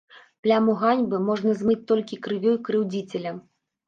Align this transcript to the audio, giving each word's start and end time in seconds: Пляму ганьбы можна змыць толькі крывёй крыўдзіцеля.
Пляму 0.45 0.71
ганьбы 0.83 1.19
можна 1.25 1.53
змыць 1.59 1.83
толькі 1.91 2.19
крывёй 2.29 2.57
крыўдзіцеля. 2.69 3.35